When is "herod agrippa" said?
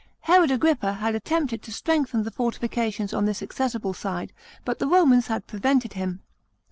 0.21-0.93